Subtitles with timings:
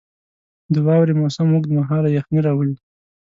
[0.73, 2.75] •د واورې موسم اوږد مهاله یخني راولي.